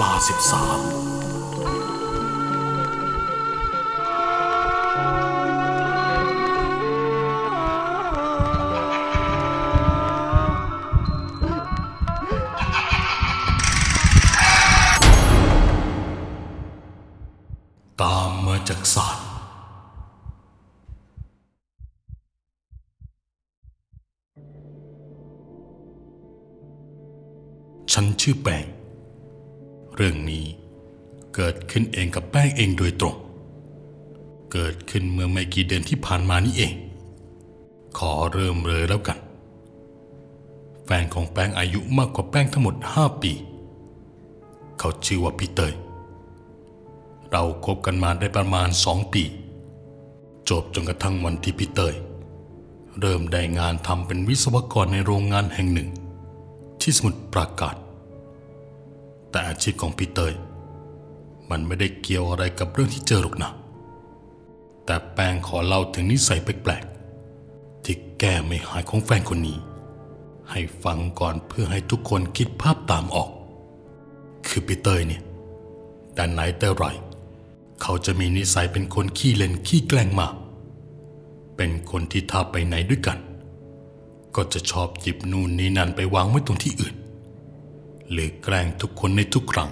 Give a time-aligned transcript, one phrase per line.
[0.00, 1.05] ลาสิบสาม
[31.36, 33.16] เกิดขึ้นเองกับแป้งเองโดยตรง
[34.52, 36.72] เกิดขึ้นเมื่อไม่กี่เดือนที่ผ่านมานี้เอง
[37.98, 39.18] ขอเริ่มเลยแล้วกัน
[40.84, 43.32] แฟนของแป้งอายุมากกว่าแป้งทั้งหมด 5 ปี
[44.78, 45.74] เขาชื่อว่าพี่เตย
[47.30, 49.22] เราคบกันมาได้ประมาณสองปี
[50.48, 51.94] จบจนกระทั่งวันที่พี่เตย
[53.00, 55.88] เริ่มได้งานทำเป็นวิศวกรในโรงงานแห่งหนึ่ง
[56.80, 57.76] ที่สมุทรปราการ
[59.30, 60.34] แต่อาชีพของพี่เตย
[61.50, 63.52] มันไม่ได้เกี่ยวอะไรกับเรื่องที่เจอหรอกนะ
[64.84, 69.58] แต่แปงขอเล่าถึงนิสัยแปลกๆ ที่แก้ไม่หายของแฟนคนนี้
[70.50, 73.30] ให้ฟังก่อนเพื่อให้ทุกคนคิดภาพตามออก
[74.46, 75.22] คือพี่เตยเนี่ย
[76.14, 76.84] แต่ไหนแต่ไร
[77.82, 80.34] เขาจะมีนิสัยเป็นคนขี้เล่นขี้แกล้งมาก
[81.56, 83.18] เป็นคนที่ถ้าไปไหนด้วยกัน
[84.36, 86.94] ก็จะชอบหยิบนู่นนี่นั่นไปวางไว้ตรงที่อื่น
[88.10, 89.70] หรือแกล้งทุกคนในทุกครั้ง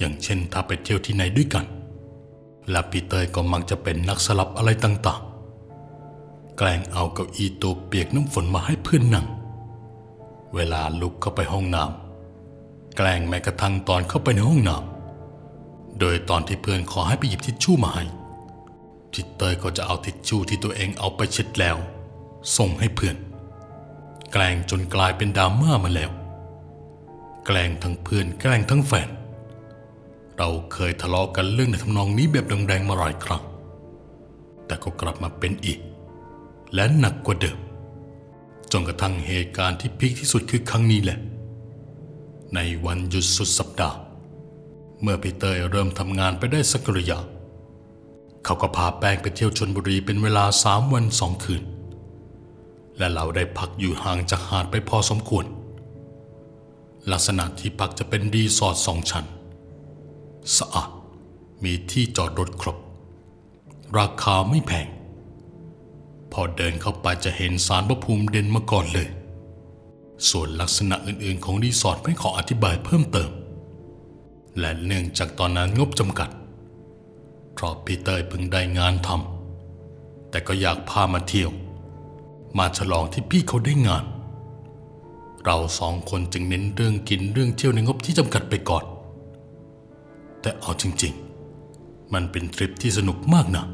[0.00, 1.64] อย่างเช่นถ้าไปเที่ยวที่ไหนด้วยกัน
[2.70, 9.26] และปีเตยก็มักจะเป็นนักสลับอะไรต่างๆ แกล้งเอาเก้าอี้ตัวเปียกน้ำฝนมาให้เพื่อนนั่ง
[10.54, 18.04] เวลาลุกเข้าไปห้องน้ำแกล้งแม้กระทั่งตอนเข้าไปในห้องน้ำโดยตอนที่เพื่อนขอให้ไปหยิบทิชชู่มาให้
[19.14, 21.76] ทิเตยก็จะเอาทิชชู่ที่ตัวเองเอาไปเช็ดแล้ว
[22.56, 23.16] ส่งให้เพื่อน
[24.32, 26.10] แกล้งจนกลายเป็นดราม่ามาแล้ว
[27.46, 29.08] แกล้งทั้งเพื่อนแกล้งทั้งแฟน
[30.42, 33.42] เราเคยทะเลาะกันเรื่องในทำนองนี้แบบแรงๆมาหลายครั้ง
[34.66, 35.78] แต่ก็กลับมาเป็นอีก
[36.74, 37.58] และหนักกว่าเดิม
[38.72, 41.18] จนกระทั่งเหตุการณ์ที่พีคที่สุดคือครั้งนี้แหละ
[42.54, 43.96] ในวันหยุดสุดสัปดาห์
[45.02, 47.18] เมื่อพี่เตยเริ่มทำงานไปได้สักระยะ
[48.44, 51.62] เขาก็พาแป้งไปเที่ยวชนบุรีเป็นเวลาสามวันสองคืน
[52.98, 55.44] และเราได้พักอยู่ห่างจากหาดไปพอสมควร
[57.10, 59.26] ลักษณะที่พักจะเป็นรีสอร์ทสองชั้น
[60.56, 60.90] สะอาด
[61.64, 62.76] มีที่จอดรถครบ
[63.98, 64.88] ราคาไม่แพง
[66.32, 69.08] พอเดินเข้าไปจะเห็นสารพระภูมิเด่นมาก่อนเลย
[70.30, 73.30] ส่วนลักษณะอื่นๆ ของรีสอร์ทไม่ขออธิบายเพิ่มเติม
[74.58, 76.30] และเนื่องจากตอนนั้นงบจำกัด
[77.54, 81.50] เพราะพีเตอร์เพิ่งได้งานทำแต่ก็อยากพามาเที่ยว
[82.58, 84.04] มาฉลองที่พี่เขาได้งาน
[85.44, 88.84] เราสองคนจึงเน้นเรื่องกินเรื่องเที่ยวในงบที่จำกัดไปก่อน
[90.40, 93.64] แต่เอาจริงๆ มันเป็นทริปที่สนุกมากนะ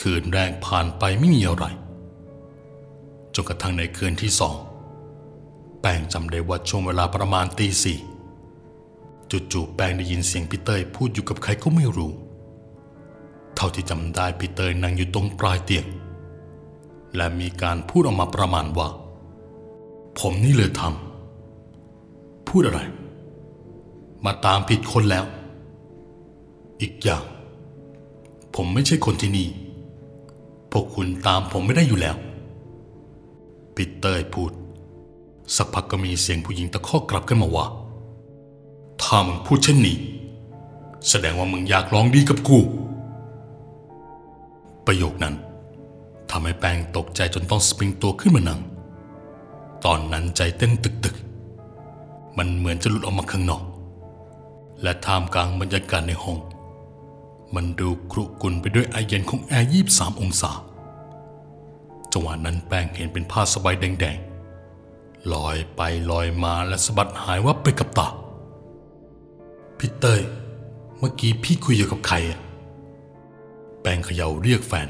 [0.00, 1.66] คืนแรกผ่านไปไม่มีอะไร
[3.34, 4.56] จนกระทั่งในคืนที่สอง
[5.80, 7.98] แป้งจำได้ว่าช่วงเวลาประมาณตีสี่
[9.52, 12.12] จู่ๆแป้งได้ยินเสียงพี่เตยพูดอยู่กับใครก็ไม่รู้
[13.56, 15.86] เท่าที่จำได้พี่เตยนั่งอยู่ตรงปลายเตียง
[17.16, 18.88] และมีการพูดออกมาประมาณว่า
[20.18, 22.80] ผมนี่เลยทำพูดอะไร
[24.26, 25.24] มาตามผิดคนแล้ว
[26.80, 27.22] อีกอย่าง
[28.54, 29.48] ผมไม่ใช่คนที่นี่
[30.72, 32.16] พวกคุณตามผมไม่ได้อยู่แล้ว
[33.74, 34.52] ปีเตอร์พูด
[35.56, 37.66] สักพักก็มีเสียงผู้หญิงตะคอกกลับขึ้นมาว่า
[39.02, 39.96] ถ้ามึงพูดเช่นนี้
[41.08, 42.58] แสดงว่ามึงอยากลองดีกับกู
[44.86, 45.34] ประโยคนั้น
[46.30, 48.60] ทำให้แปงตกใจจนต้องสปริงตัวขึ้นมานั่ง
[49.84, 53.62] ตอนนั้นใจเต้นตึกๆ มันเหมือนจะหลุดออกมาข้างนอก
[54.82, 56.38] และท่ามกลางบรรยากาศในห้อง
[57.54, 60.52] มันดูครุกุนไปด้วยไอเย็นของแอร์ยี่สามองศา
[62.12, 65.80] จังหวะนั้นแป้งเห็นเป็นผ้าสบายแดงๆ ลอยไป
[66.10, 68.08] ลอยมาและสะบัดหายวับไปกับตา
[69.78, 70.22] พี่เตย
[70.98, 72.40] เมื่อกี้พี่คุยอยู่กับใครอะ
[73.80, 74.88] แป้งเขย่าเรียกแฟน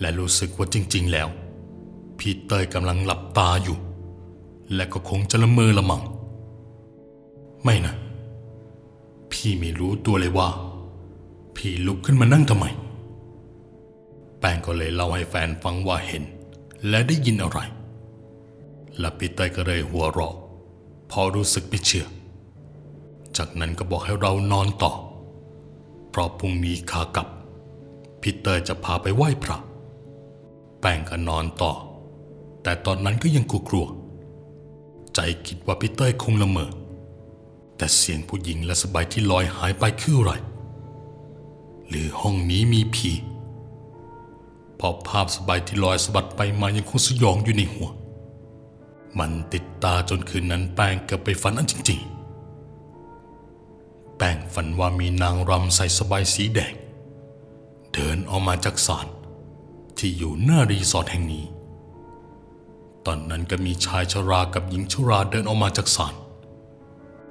[0.00, 1.28] และรู้สึกว่าจริง ๆ แล้ว
[2.18, 3.76] พี่เตยกำลังหลับตาอยู่
[4.74, 6.02] และก็คงจะละเมอละมัง
[7.64, 7.94] ไม่นะ
[9.34, 10.48] พี่ไม่รู้ตัวเลยว่า
[11.56, 12.66] พี่ลุกขึ้นมานั่งทำไม
[14.38, 16.22] แป้งก็เลยเล่าให้แฟนฟังว่าเห็น
[16.88, 17.58] และได้ยินอะไร
[18.98, 20.34] และพี่เตยก็เลยหัวเราะ
[21.10, 22.06] พอรู้สึกไม่เชื่อ
[23.36, 24.92] จากนั้นก็บอกให้เรานอนต่อ
[26.10, 27.28] เพราะพรุ่งนี้ขากลับ
[28.20, 29.58] พี่เตยจะพาไปไหว้พระ
[30.80, 31.72] แป้งก็นอนต่อ
[32.62, 36.70] แต่ตอนนั้นก็ยังกลัวๆใจคิดว่าพี่เต้ยคงละเมอ
[37.84, 40.32] แต่เสียงผู้หญิงและสบายที่ลอยหายไปคืออะไร
[41.88, 43.12] หรือห้องนี้มีผี
[44.76, 47.88] เพอภาพสบายที่ลอยสะบัดไปมายังคงสยองอยู่ในหัว
[49.18, 52.00] มันติดตาจนคืนนั้นแป้งเกือบไปฝันอันจริง
[52.84, 56.74] ๆ แป้งฝันว่ามีนางรำใส่สบายสีแดง
[57.92, 59.06] เดินออกมาจากศาล
[59.98, 61.44] ที่อยู่หน้ารีสอร์ทแห่งนี้
[63.06, 66.14] ตอนนั้นก็มีชายชรากับหญิงชราเดินออกมาจากศาล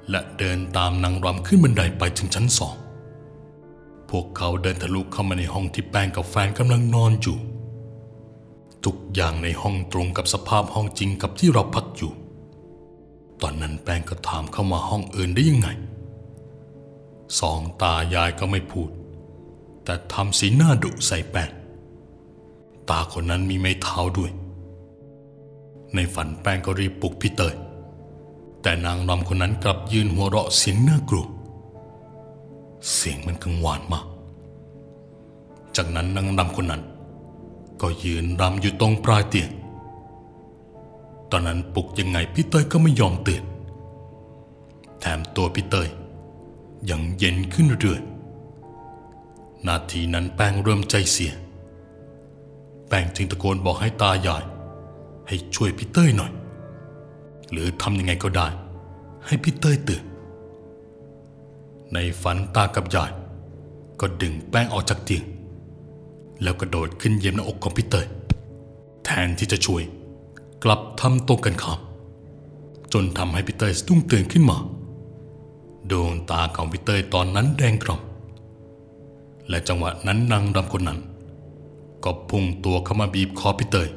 [0.09, 2.75] และเดินตามนางรำขึ้นบันไดไปถึงชั้นสอง
[4.09, 7.38] พวกเขาเดินทะลุเข้ามาในห้องที่แป้งกับแฟนกำลังนอนอยู่
[8.85, 12.11] ทุกอย่างในห้องตรงกับสภาพห้องจริงกับที่เราพักอยู่
[13.41, 15.69] ตอนนั้นแป้งก็ถามเข้ามาห้องอื่นได้ยังไง
[17.39, 18.89] สองตายายก็ไม่พูด
[19.83, 21.49] แต่ทำสีหน้าดุใส่แป้ง
[22.89, 24.31] ตาคนนั้นมีไม้เท้าด้วย
[25.95, 27.56] ในฝันแป้งก็รีบปลุกพี่เตย
[28.63, 31.25] แต่นางรำคนนั้นกลับยืนหัวเราะเสียงน่ากลัว
[32.94, 34.06] เสียงมันกังวานมาก
[35.75, 36.83] จากนั้นนางรำคนนั้น
[37.81, 39.50] ก็ยืนรำอยู่ตรงปลายเตียง
[41.31, 43.44] ตอนนั้นปลุกยังไงพี่เตยก็ไม่ยอมตื่น
[45.00, 45.89] แถมตัวพี่เตย
[46.89, 51.33] ยังเย็นขึ้นเรื่อยๆนาทีนั้นแป้งเริ่มใจเสีย
[52.88, 54.44] แป้งจึงตะโกนบอกให้ตายาย
[55.27, 56.31] ให้ช่วยพี่เต้ยหน่อย
[57.53, 58.47] หรือทำยังไงก็ได้
[59.25, 60.03] ให้พี่เต้ยตื่น
[61.94, 63.11] ในฝันตากับยาย
[64.00, 65.23] ก็ดึงแป้งออกจากเตียง
[66.41, 68.05] แล้วกระโดดขึ้นเยี่ยมหน้าอกของพี่เต้ย
[69.05, 69.83] แทนที่จะช่วย
[70.63, 71.79] กลับทำตรงกันข้าม
[72.94, 74.57] จนทำให้พี่เต้ยสะดุ้งตื่นขึ้นมา
[75.91, 80.99] ดวงตาของพี่เต้ยตอนนั้นแดงกร่ำและจังหวะนั้นนางรำคนนั้น
[82.03, 83.89] ก็พุ่งตัวเข้ามาบีบคอพี่เตย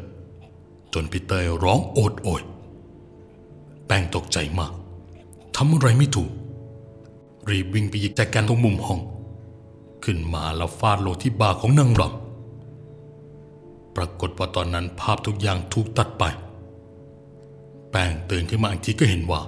[0.95, 2.43] จนพี่เตยร้องโอดโอย
[3.87, 4.73] แป้งตกใจมาก
[5.57, 6.31] ทำอะไรไม่ถูก
[7.49, 9.01] รีบวิ่งไปหยิกแจกันตรงมุมห้อง
[10.05, 16.25] ขึ้นมาแล้วฟาดลงที่บ่าของนางรำปรากฏว่าตอนนั้นภาพทุกอย่างถูกตัดไป
[17.91, 19.41] แป้งตื่นขึ้นมาอีกทีก็เห็นว่า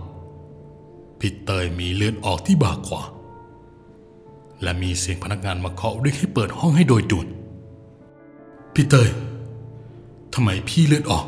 [1.18, 3.02] พี่เตยมีเลือดออกที่บ่าขวา
[4.62, 7.26] และมีเสียงพนักงานมาเคาะเรียกให้เปิดห้องให้โดยด่วน
[8.74, 9.08] พี่เตย
[10.34, 11.26] ทำไมพี่เลือดออก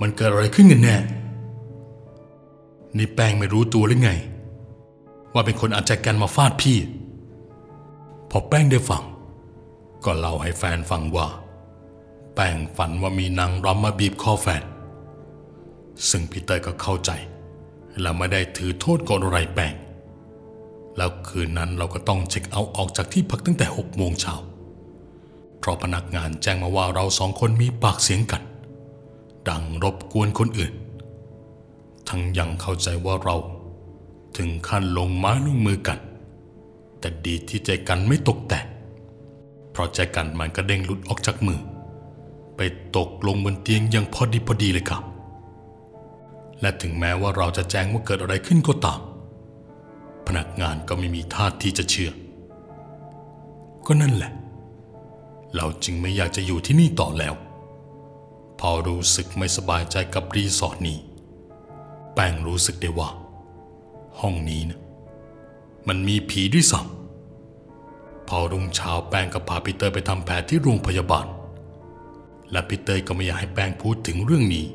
[0.00, 0.96] มันเกิดอะไรขึ้นกันแน่
[2.96, 4.10] นี่แป้งไม่รู้ตัวหรือไง
[5.32, 6.78] ว่าเป็นคนอาใจกันมาฟาดพี่
[8.30, 9.04] พอแป้งได้ฟัง
[10.04, 11.28] ก็เล่าให้แฟนฟังว่า
[12.34, 14.62] แป้งฝันว่ามีนางรำมาบีบคอแฟน
[16.10, 17.10] ซึ่งพี่เตยก็เข้าใจ
[18.00, 19.74] และไม่ได้ถือโทษกรอะไรแป้ง
[20.96, 24.34] แล้วคืนนั้นเราก็ต้องเช็คเอาท์ออกจากที่พักตั้งแต่หกโมงเช้า
[25.58, 28.42] เพราะพนักงานแจ้งมาว่าเราสองคนมีปากเสียงกัน
[29.48, 30.72] ดังรบกวนคนอื่น
[32.16, 33.36] ทั้งยังเข้าใจว่าเรา
[34.36, 35.98] ถึงขั้นลงไม้ลงมือกัน
[37.00, 38.66] แต่ดีที่ใจกันไม่ตกแตก
[39.72, 41.60] เพราะใจกันมันกระเด้งหลุดออกจากมือ
[42.56, 42.60] ไป
[42.96, 45.02] ตกลงบนเตียงอยังพอดีพอดีเลยครับ
[46.60, 49.00] และถึงแม้ว่าเราจะแจ้งว่าเกิดอะไรขึ้นก็ตาม
[50.26, 52.10] พนักงานก็ไม่มีท่าที่จะเชื่อ
[53.86, 54.32] ก็นั่นแหละ
[55.56, 57.34] เราจึงไม่อยากจะอยู่ที่นี่ต่อแล้ว
[58.60, 60.98] พอรู้สึกไม่สบายใจกับรีสอร์ทนี้
[62.16, 63.08] แป้งรู้สึกได้ว่า
[64.20, 64.80] ห้องนี้นะ
[65.88, 71.26] มันมีผีด้วยซ้ำพอรุ่งเช้าแป้งก็พาพีเตอร์ไปทำแผลที่โรงพยาบาล
[72.50, 74.66] และพีเตอร์ก็ไม่อยากให้แป้งพูดถึงเรื่องนี้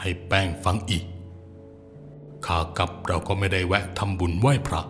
[0.00, 1.04] ให้แป้งฟังอีก
[2.46, 4.82] ขากลับเราก็ไม่ได้แวะทำบุญไหว้พระ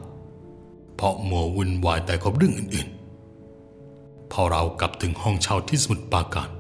[0.97, 6.51] เพราะมัววุ่นวายแต่กับเรื่องอื่นๆ พอเรากลับถึงห้องเช่าที่สมุทรปาการ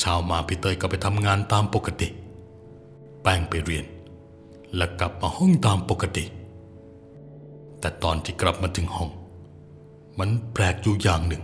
[0.00, 3.86] เช้ามาพีเตยก็ไปทำงานตามปกติแป้งไปเรียน
[4.76, 6.24] และกลับมาห้องตามปกติ
[7.80, 9.10] แต่ตอนที่กลับมาถึงห้อง
[10.18, 11.42] มันแปลกอยู่อย่างหนึ่ง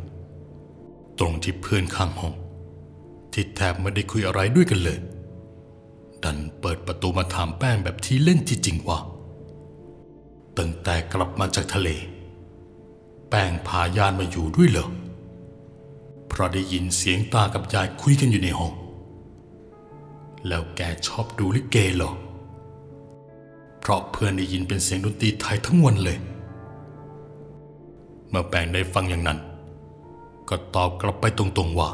[1.19, 2.35] ตรงที่เพื่อนข้างห้อง
[3.33, 4.99] ที่แทบไม่ได้คุยอะไรด้วยกันเลย
[6.23, 8.99] ดันเปิดประตูมาถามแป้งแบบที่เล่นที่จริงว่า
[10.59, 11.89] ตั้งแต่กลับมาจากทะเล
[13.31, 14.89] แป้งพายานมาอยู่ด้วยเหรอ
[16.29, 18.73] เพราะได้ยินเสียงตากับยายคุยกันอยู่ในห้อง
[20.49, 22.13] แล้วแกชอบดูลิเกเหรอ
[23.81, 26.19] เพราะเพื่อนได้ยินเป็นเสียงดนตรีไทยทั้งวันเลย
[28.29, 29.39] เมื่อแปงได้ฟังอย่างนั้น
[30.49, 31.89] ก็ตอบกลับไปตรงๆว่า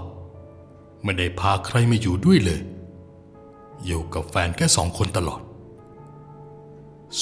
[1.04, 2.60] ไม่ได้พาใครมาอยู่ด้วยเลย
[3.84, 5.40] อยู่กับแฟนแค่สองคนตลอด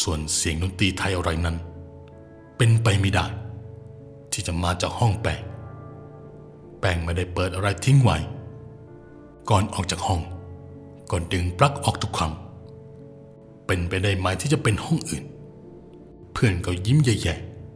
[0.00, 1.56] ส่วนเสียงดนตรีไทยอะไรนั้น
[2.56, 3.26] เป็นไปไม่ได้
[4.32, 5.42] ที่จะมาจากห้องแปง
[6.80, 8.16] แปงไม่ได้เปิดอะไรทิ้งไว้
[9.50, 10.20] ก่อนออกจากห้อง
[11.10, 12.32] ก่อนดึงปลั๊กออกทุกครั้ง
[13.66, 15.24] เป็นไปได้ไหมที่จะเป็นห้องอื่น
[16.32, 17.34] เพื่อนก็ยิ้มแย่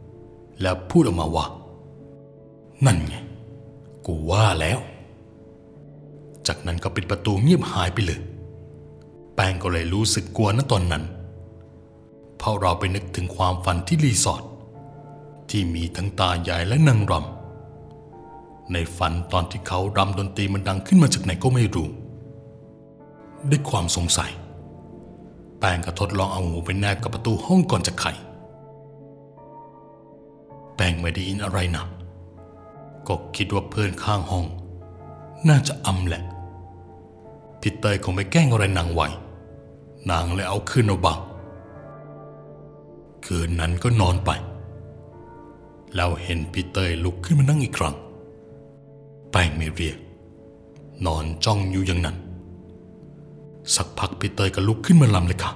[0.09, 1.45] ๆ แล้วพูดออกมาว่า
[2.85, 3.15] นั่นไง
[4.05, 4.79] กูว่าแล้ว
[6.47, 8.19] จากนั้นก็ปิดประตูเงียบหายไปเลย
[9.35, 11.03] แป้งก็เลยรู้สึกกลัวนะตอนนั้น
[12.37, 14.43] เพราะเราไปนึกถึงความฝันที่รีสอร์ท
[15.49, 21.87] ที่มีทั้งตายายและนางรำในฝันตอนที่เขารำดนตรีมันดังขึ้นมาจากไหนก็ไม่รู้
[23.49, 24.31] ด้วยความสงสัย
[25.59, 28.05] แป้งก็ทดลองเอาหูไปแนบกับประตูห้องก่อนจะไข
[30.75, 31.85] แป้งไม่ได้ยินอะไรนะ
[33.07, 34.45] ก็คิดว่าเพื่อนข้างห้อง
[35.49, 36.23] น่าจะอำแหละ
[37.61, 39.01] พี่เตยคงไปแกล้งอะไรนางไหว
[40.11, 41.19] นางเลยเอาคืนเอาบัง
[43.25, 44.31] คืนนั้นก็นอนไป
[45.95, 47.95] แล้วเห็นพี่เตยลุกขึ้นมานั่งอีกครั้ง
[49.31, 49.97] แป้งไม่เรียก
[51.05, 52.17] นอนจ้องอยู่อย่างนั้น
[53.75, 55.51] สักพักพี่เตยก็ลุกขึ้นมาลำเลยค่ะ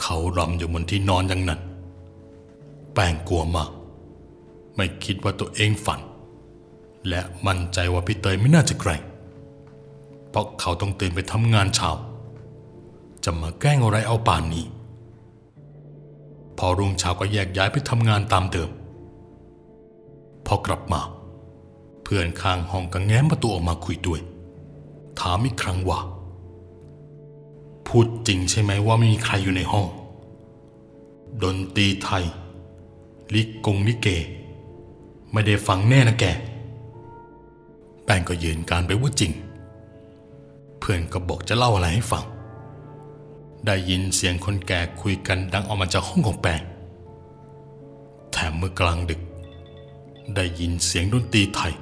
[0.00, 1.60] เขารำอยู่บนที่นอนอย่างนั้น
[2.94, 3.70] แป้งกลัวมาก
[4.76, 6.00] ไม่คิดว่าตัวเองฝัน
[7.08, 9.02] และมั่นใจว่าพี่เตยไม่น่าจะแกล้ง
[10.30, 11.90] เพราะเขาต้องตื่นไปทำงานเช้า
[13.24, 14.64] จะมาแกล้งอะไรเอาป่านนี้
[16.58, 18.70] พอรุ่งเช้าก็แยกย้ายไปทำงานตามเดิม
[20.46, 21.00] พอกลับมา
[22.02, 24.20] เพื่อนข้างห้องก็แง้มประตูออกมาคุยด้วย
[25.20, 26.00] ถามอีกครั้งว่า
[27.98, 29.86] พูดจริงใช่ไหมว่าไม่มีใครอยู่ในห้อง
[31.42, 32.24] ดนตรีไทย
[33.34, 34.08] ลิกงลิเก
[35.32, 36.24] ไม่ได้ฟังแน่นะแก
[38.04, 39.32] แป้งก็ยืนการไปว่าจริง
[40.78, 42.24] เพื่อนก็บอกจะเล่าอะไรให้ฟัง
[43.66, 46.60] ได้ยินเสียงคนแก่คุยกันดังออกมาจากห้องของแป้ง
[48.32, 49.20] แถมเมื่อกลางดึก
[50.34, 51.72] ได้ยินเสียงดนตรีไทย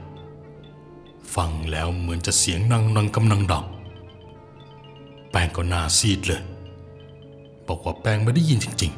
[1.34, 3.66] ฟังแล้วเหมือนจะเสียงนางนังกำลังดัง
[5.34, 6.42] ป้งก็หน้าซีดเลย
[7.66, 8.92] บอกว่าแป้งไม่ได้ยินจริง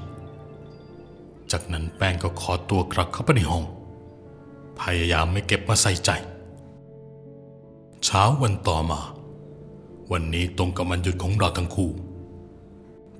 [0.72, 3.64] ๆ จากนั้นแป้งก็ขอตัวกลับเข้าไปในห้อง
[4.80, 6.10] พยายามไม่เก็บมาใส่ใจ
[8.04, 9.00] เช้าวันต่อมา
[10.12, 11.90] วันนี้ตรงกับวันหยุดของเราทั้งคู่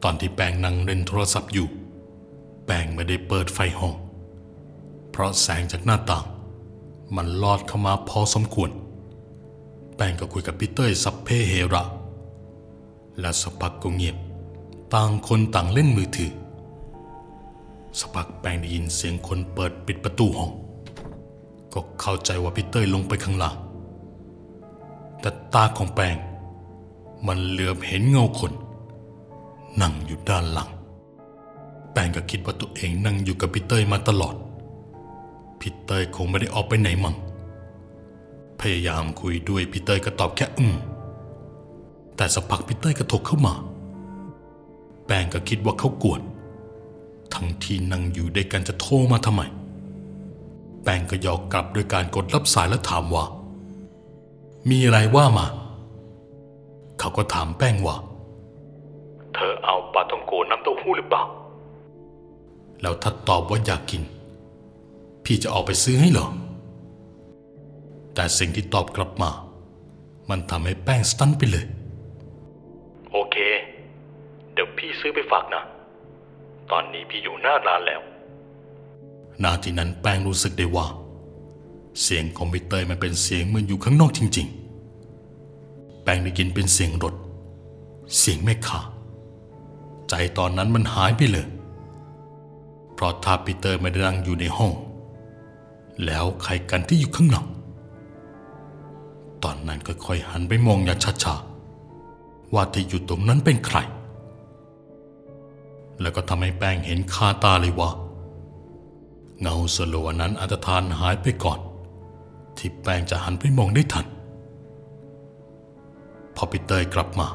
[0.02, 1.68] ตอนที่แป้งนั่งเล่นโทรศัพท์อยู่
[2.66, 3.94] แป้งไม่ได้เปิดไฟห้อง
[5.10, 6.24] เพราะแสงจากหน้าต่าง
[7.16, 8.70] มันลอดเข้ามาพอสมควร
[9.96, 11.82] แป้งก็คุยกับพีเตอร์สัพเพเฮระ
[13.20, 14.16] และสักพักก็เงียบ
[14.94, 16.32] ต่างคนต่างเล่นมือถือ
[17.98, 20.50] สักพักแป้งได้ยินเสียงคนเปิดปิดประตูห้อง
[21.72, 23.56] ก็เข้าใจว่าพีเตอร์ลงไปข้างล่าง
[25.20, 26.16] แต่ตาของแป้ง
[27.26, 28.52] มันเหลือบเห็นเงาคน
[29.80, 30.68] นั่งอยู่ด้านหลัง
[31.92, 34.34] แป้งก็คิดว่าตัวเองนั่งอยู่กับพีเตอร์มาตลอด
[35.60, 37.14] พีเตอร์คงไม่ได้ออกไปไหน แป้ง
[38.60, 40.74] พยายามคุยด้วยพีเตอร์ก็ตอบแค่อืม
[42.16, 43.54] แต่สักพักพีเตอร์ก็โทรเข้ามา
[45.06, 46.20] แป้งก็คิดว่าเขากวน
[47.34, 49.42] ทั้งที่นั่งอยู่ด้วยกันจะโทรมาทำไม
[50.82, 53.24] แป้งก็ยอกกลับด้วยการกดรับสายแล้วถามว่า
[54.70, 55.46] มีอะไรว่ามา
[56.98, 57.96] เขาก็ถามแป้งว่า
[59.34, 61.22] เธอเอาปลาท่องโกน้ำเต้าหู้หรือเปล่า
[62.82, 64.02] แล้วถ้าตอบว่าอยากกิน
[65.24, 66.28] พี่จะออกไปซื้อให้เหรอ
[68.14, 69.30] แต่สิ่งที่ตอบกลับมา
[70.30, 71.64] มันทำให้แป้งสตันไปเลย
[75.00, 75.62] ซื้อไปฝากนะ
[76.70, 78.00] ตอนนี้พี่อยู่หน้าร้านแล้ว
[79.42, 80.86] นาทีนั้นแป้งรู้สึกได้ว่า
[82.02, 84.46] เสียงคอมพิวเตอร์มันเป็นเสียงเหมือนอยู่ข้างนอกจริง
[85.24, 87.14] ๆ แป้งได้ยินเป็นเสียงรถ
[88.18, 88.80] เสียงแม่ค้า
[90.08, 91.46] ใจตอนนั้นมันหายไปเลย
[92.94, 94.72] เพราะถ้าปีเตอร์ไม่ได้นั่งอยู่ในห้อง
[96.04, 97.46] แล้วใครกันที่อยู่ข้างนอก
[99.44, 103.78] ตอนนั้นก็ค่อยหันไปมองอย่างช้าๆว่าที่อยู่ตรงนั้นเป็นใคร
[106.00, 107.90] แล้วก็ทำให้แป้งเห็นคาตาเลยว่า
[109.40, 111.58] เงาสลัวนั้นอันตรธานหายไปก่อน
[112.58, 114.06] ที่แป้งจะหันไปมองได้ทัน
[116.36, 117.26] พอปีเตอร์กลับมา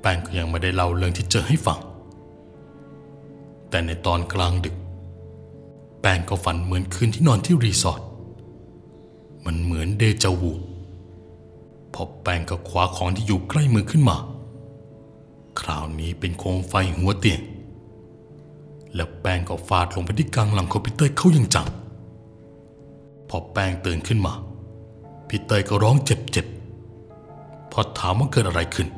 [0.00, 1.78] แป้งก็ยังไม่ได้เล่าเรื่องที่เจอให้ฟัง
[3.70, 4.76] แต่ในตอนกลางดึก
[6.00, 8.00] แป้งก็ฝันเหมือนคืนที่นอนที่รีสอร์ท
[9.44, 10.52] มันเหมือนเดจาวู
[11.94, 14.16] พอแป้งก็คว้าของที่อยู่ใกล้มือขึ้นมา
[15.60, 17.40] คราวนี้เป็นโคมไฟหัวเตียง
[18.94, 21.66] แล้วแป้งก็ฟาดลงไปที่กลางหลังของพีเตอร์เขาอย่างจัง
[23.28, 24.32] พอแป้งตื่นขึ้นมา
[25.28, 28.88] พีเตอร์ก็ร้องเจ็บๆ พอถามว่าเกิดอะไรขึ้น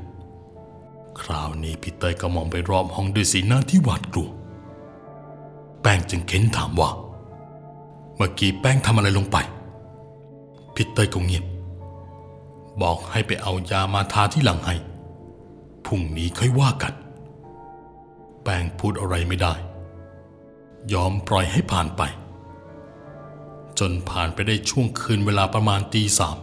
[1.20, 4.28] คราวนี้พีเตอร์ก็มองไปรอบห้องด้วยสีหน้าที่หวาดกลัว
[5.82, 6.90] แป้งจึงเค้นถามว่า
[8.16, 9.36] เมื่อกี้แป้งทำอะไรลงไป
[10.74, 11.44] พีเตอร์ก็เงียบ
[12.82, 14.74] บอกให้ไปเอายามาทาที่หลังให้
[15.92, 16.94] พรุ่งนี้ค่อยว่ากัน
[18.42, 19.54] แป้งพูดอะไรไม่ได้
[20.92, 22.02] ยอมปล่อยให้ผ่านไป
[23.78, 26.36] จนผ่านไปได้ช่วงคืนเวลาประมาณตีสาม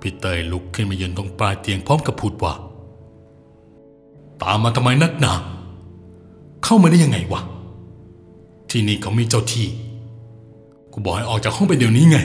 [0.00, 2.52] พี่เตยลุกขึ้นมายืนตรงปลายเตียงพร้อมกับพูดว่า
[4.42, 5.32] ตามมาทำไมนักหนา
[6.64, 7.40] เข้ามาได้ยังไงวะ
[8.70, 9.66] ที่นี่เขามีเจ้าที่
[10.92, 12.18] กูบอกให้ออกจากห้องไปเดี๋ยวนี้ไง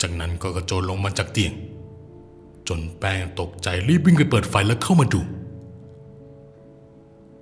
[0.00, 1.54] จากนั้นก็กระโจนลงมาจากเตียง
[2.68, 5.20] จนแป้งตกใจรีบวิ่งไปเปิดไฟแล้วเข้ามาดู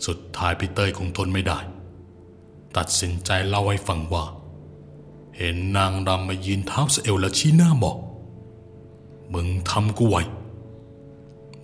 [0.07, 1.59] สุดท้ายพี่เต้ยคงทนไม่ได้
[2.77, 4.25] ตัดสินใจเล่าให้ฟังว่า
[5.37, 7.97] เห็นนางรำมายืนเท้าสเอวและชี้หน้าบอก
[9.33, 10.17] มึงทำกูไว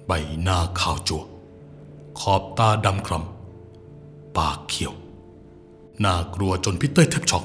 [0.07, 0.13] ใบ
[0.43, 1.23] หน้าขาวจัว
[2.19, 4.95] ขอบตาดำคล้ำปากเขียว
[6.05, 7.45] น่ากลัวจนพี่เต้ยแทบช็อก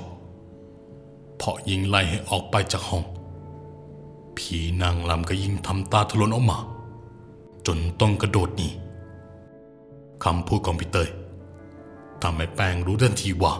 [1.38, 3.04] เพราะยิงไล่ให้ออกไปจากห้อง
[4.38, 6.60] ผีนางลำก็ยิ่งทำตาทะลนออกมา
[7.68, 8.70] จนต้องกระโดดหนี
[10.24, 11.10] คำพูดของพี่เตย
[12.22, 13.54] ทำให้แป้งรู้ทันทีว่า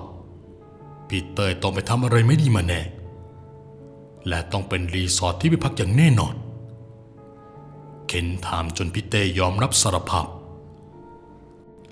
[1.08, 2.82] พี่เตยต้องไปทำอะไรไม่ดีมาแน่
[4.28, 6.36] และต้องเป็นรีสอร์ทที่ไปพักอย่างแน่นอน
[8.08, 10.28] เข็นถามจนพี่เต้ยอมรับสารภาพ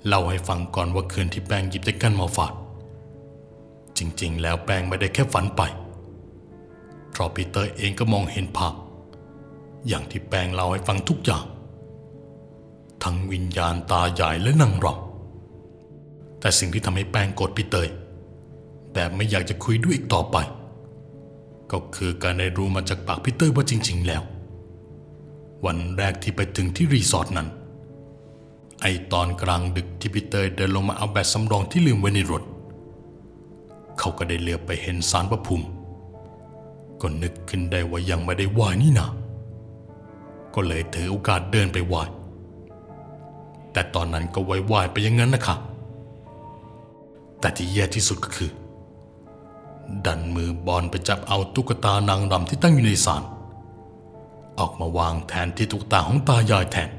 [0.06, 2.52] เล่าให้ฟังก่อนว่าคืนที่แป้งหยิบตะกันมาฝาก
[3.98, 5.62] จริงๆ แล้วแป้งไม่ได้แค่ฝันไป
[7.12, 8.74] เพราะปีเตอร์เองก็มองเห็นภาพ
[9.88, 11.44] อย่างที่แปงเล่าให้ฟังทุกอย่าง
[13.02, 17.88] ทั้งวิญญาณตาใหญ่และนางรำแต่สิ่งที่ทำให้แปงโกรธปีเตย
[18.92, 20.36] แบบไม่อยากจะคุยด้วยอีกต่อไป
[21.72, 24.22] ก็คือการได้รู้มาจากปากพีเตอร์ว่าจริง ๆ แล้ว
[25.66, 27.48] วันแรกที่ไปถึงที่รีสอร์ทนั้น
[28.80, 32.42] ไอ้ตอนกลางดึกที่พีเตอร์เดินลงมาเอาแบตสำรองที่ลืมไว้ในรถ
[33.98, 35.66] เขาก็ได้เหลือบไปเห็นศาลพระภูมิ
[37.02, 39.06] ก็นึกขึ้นได้ว่ายังไม่ได้ไหว้นี่นา
[40.54, 42.02] ก็เลยถือโอกาสเดินไปไหว้
[43.72, 45.56] แต่ตอนนั้นก็ไว้ไหว้ไปอย่างนั้นนะคะ
[47.40, 48.50] แต่ที่แย่ที่สุดก็คือ
[50.06, 53.22] ดันมือบอลไปจับเอาตุ๊กตานางรำที่ตั้งอยู่ในศาล
[54.58, 56.90] ออกมาวางแทนที่ตุ๊กตาของตายายแทน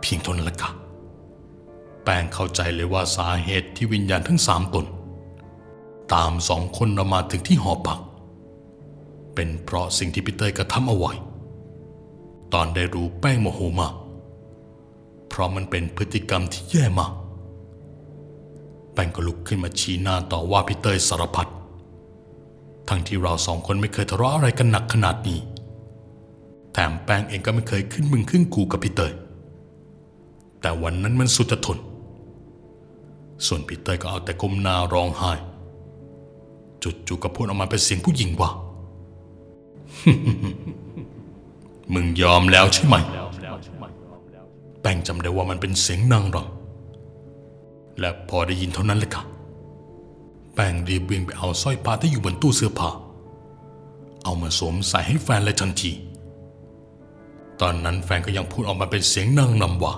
[0.00, 0.70] เพียงเท่านั้นละค่ะ
[2.02, 4.86] แป้งเข้าใจเลยว่าสาเหตุที่วิญญาณทั้งสามตน
[6.14, 8.00] ตามสองคนเรามาถึงที่หอพัก
[9.38, 11.12] เป็นเพราะสิ่งที่พีเตอร์กระทำเอาไว้
[12.54, 13.94] ตอนได้รู้แป้งโมโหมาก
[15.28, 17.12] เพราะมันเป็นพฤติกรรมที่แย่มาก
[18.94, 21.48] แป้งก็ลุกขึ้นมาชี้หน้าต่อว่าพีเตอร์สารพัด
[22.88, 25.38] ทั้งที่เราสองคนไม่เคยทะเลาะอะไรกันหนักขนาดนี้
[26.72, 29.16] แถมแป้งเองก็ไม่เคยขึ้นมึงขึ้นกูกับพีเตอร์
[30.60, 31.78] แต่วันนั้นมันสุดจะทน
[33.46, 35.32] ส่วนพีเตอร์ก็เอาแต่ก้มหน้าร้องไห้
[36.82, 38.50] จู่ๆก็พูดออกมาเป็นเสียงผู้หญิงว่า
[41.92, 42.94] มึงยอมแล้วใช่ไหม
[44.82, 49.24] แป้งจำได้ว่ามันเป็นเสียงนางรำและพอได้ยินเท่านั้นเลยค่ะ
[50.54, 52.90] แป้งรีบวิ่งไปเอาสร้อยผ้าที่อยู่บนตู้เสื้อผ้า
[54.24, 55.92] เอามาสวมใส่ให้แฟนเลยทันที
[57.60, 59.92] ตอนนั้นแฟนก็ยังพูดออกมาเป็นเสียงนางรำว่า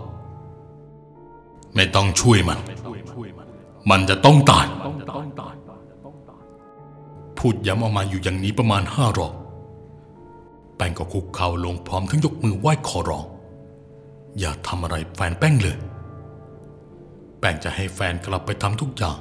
[1.75, 2.59] ไม่ต้องช่วยมัน
[3.91, 4.67] มันจะต้องตาย
[7.39, 9.35] พูดย้ำออกมาอยู่อย่างนี้ประมาณห้ารอบ
[10.81, 13.25] ป้งก็คุกเข่าลงพร้อมทั้งยกมือไหว้ขอร้อง
[14.38, 15.79] อย่าทำอะไรแฟนแป้งเลย
[17.38, 19.19] แป้งจะให้แฟนกลับไปทำทุกอย่าง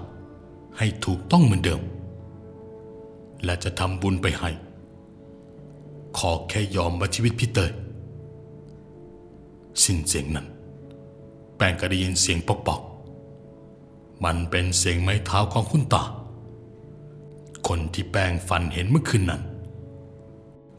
[0.78, 1.82] ให้ถูกต้องเหมือนเดิม
[3.43, 4.50] และจะทำบุญไปให้
[6.17, 7.72] ขอแค่ยอมมาชีวิตพี่เตย
[9.84, 10.48] สิ้นเสียงนั้น
[11.58, 16.04] แป้งก็ได้ยินเสียงปอกๆมันเป็นเสียงไม้เท้าของคุณตา
[17.67, 19.41] คนที่แป้งฝันเห็นเมื่อคืนนั้น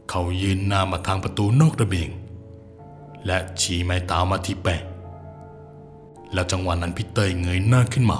[0.09, 2.09] เขายืนหน้ามาทางประตูนอกระเบียง
[3.25, 4.83] และชี้ไม้เท้ามาที่แป้ง
[6.33, 8.17] แล้วจังหวะนั้นพี่เตยเงยหน้าขึ้นมา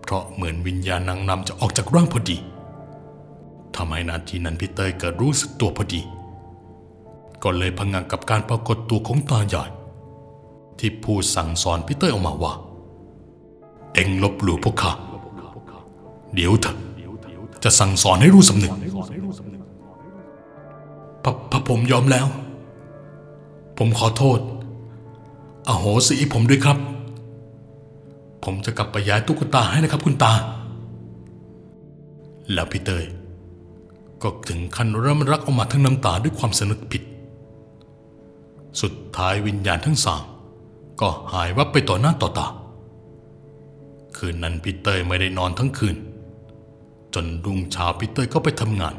[0.00, 2.36] เพราะเหมือนวิญญาณนางนำจะออกจากร่างพอดี
[3.76, 6.00] ทำให้นาทีนั้นพี่เตยเกิดรู้สึกตัวพอดี
[7.42, 9.62] ก็เลยพังงักกับการปรากฏตัวของตาใหญ่
[10.78, 12.52] ที่พูดสั่งสอนพี่เตยออกมาว่า
[13.94, 14.92] เอ็งลบหลู่พวกข้า
[16.34, 16.76] เดี๋ยวเถอะ
[17.62, 18.72] จะสั่งสอนให้รู้สำนึก
[21.22, 22.26] พระพผมยอมแล้ว
[23.78, 24.40] ผมขอโทษ
[25.68, 26.78] อโหสิผมด้วยครับ
[28.44, 30.32] ผมจะกลับไปย้ายตุ๊กตาให้นะครับคุณตา
[32.52, 33.04] แล้วพี่เตย
[34.22, 37.02] ก็ถึงขั้นเริ่มรักออกมาทั้งน้ำตาด้วยความสนึกผิด
[38.80, 40.22] สุดท้ายวิญญาณทั้งสาม
[41.00, 42.46] ก็หายวับไปต่อหน้าต่อตา
[44.16, 45.96] คืนนั้นพี่เตยไม่ได้นอนทั้งคืน
[47.14, 48.94] จนรุ่งเช้าพี่เตยก็ไปทำงาน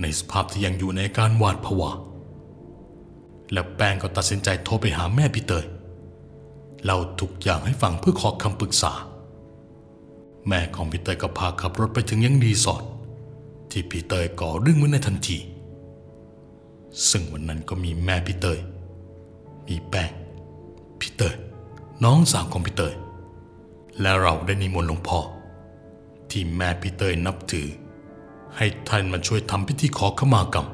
[0.00, 1.90] ในสภาพที่ยังอยู่ในการหวาดผวา
[3.52, 5.64] และแป้งก็ตัดสินใจโทรไปหาแม่พี่เตย
[6.84, 8.92] เล่าทุกอย่างให้ฟังเพื่อขอคำปรึกษา
[10.48, 12.84] แม่ของพี่เตยก็พาขับรถไปถึงยังรีสอร์ท
[13.70, 15.38] ที่พี่เตยก่อเรื่องไว้ในทันที
[17.10, 18.58] ซึ่งวันนั้นก็มีแม่พี่เตย
[19.66, 20.10] มีแป้ง
[21.00, 21.34] พี่เตย
[22.04, 22.94] น้องสาวของพี่เตย
[24.00, 25.20] และเราได้นิมนต์หลวงพ่อ
[26.30, 27.68] ที่แม่พี่เตยนับถือ
[28.56, 30.66] ให้ท่านมาช่วยทำพิธีขอขมากรรม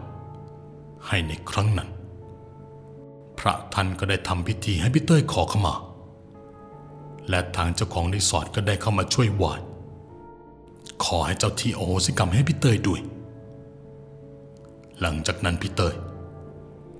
[1.07, 1.89] ให้ในครั้งนั้น
[3.39, 5.75] พระท่านก็ได้ทำพิธีให้พี่เตยขอขมา
[7.29, 9.53] และทางเจ้าของรีสอร์ทก็ได้เข้ามาช่วยไหว้
[11.05, 13.01] ขอให้เจ้าที่โอโหสิกรรมให้พี่เตยด้วย
[15.01, 15.95] หลังจากนั้นพี่เตย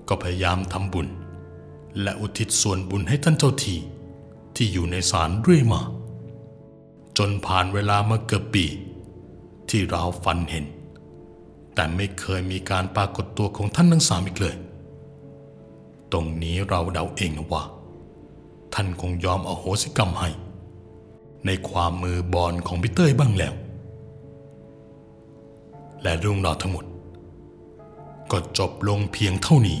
[0.07, 1.07] ก็พยายามทำบุญ
[2.01, 3.79] และอุทิศส่วนบุญให้ท่านเจ้าที่
[4.55, 5.81] ที่อยู่ในศาลเรื่อยมา
[7.17, 8.65] จนผ่านเวลามาเกือบปี
[9.69, 10.65] ที่เราฝันเห็น
[11.73, 14.55] แต่ไม่เคยมีการปรากฏตัวของท่านทั้งสามอีกเลย
[16.11, 17.63] ตรงนี้เราเดาเองนะว่า
[18.73, 20.29] ท่านคงยอมอโหสิกรรมให้
[21.45, 23.53] ในความมือบอลของพี่เต้ยบ้างแล้ว
[26.03, 26.85] และเรื่องราวทั้งหมด
[28.31, 29.79] ก็จบลงเพียงเท่านี้